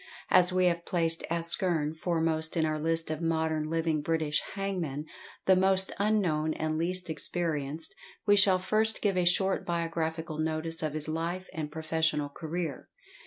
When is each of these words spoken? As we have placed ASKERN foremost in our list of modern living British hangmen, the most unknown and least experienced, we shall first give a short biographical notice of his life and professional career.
As 0.31 0.51
we 0.51 0.65
have 0.65 0.83
placed 0.83 1.23
ASKERN 1.29 1.93
foremost 1.93 2.57
in 2.57 2.65
our 2.65 2.79
list 2.79 3.11
of 3.11 3.21
modern 3.21 3.69
living 3.69 4.01
British 4.01 4.41
hangmen, 4.55 5.05
the 5.45 5.55
most 5.55 5.91
unknown 5.99 6.55
and 6.55 6.75
least 6.75 7.07
experienced, 7.07 7.93
we 8.25 8.35
shall 8.35 8.57
first 8.57 9.03
give 9.03 9.15
a 9.15 9.25
short 9.25 9.63
biographical 9.63 10.39
notice 10.39 10.81
of 10.81 10.93
his 10.93 11.07
life 11.07 11.47
and 11.53 11.71
professional 11.71 12.29
career. 12.29 12.89